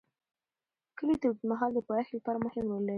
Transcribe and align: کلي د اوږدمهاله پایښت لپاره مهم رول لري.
کلي 0.97 1.15
د 1.17 1.23
اوږدمهاله 1.27 1.81
پایښت 1.89 2.11
لپاره 2.17 2.37
مهم 2.45 2.65
رول 2.71 2.83
لري. 2.85 2.89